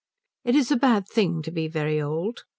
It 0.43 0.55
is 0.55 0.71
a 0.71 0.77
bad 0.77 1.07
thing 1.07 1.43
to 1.43 1.51
be 1.51 1.67
very 1.67 2.01
old. 2.01 2.43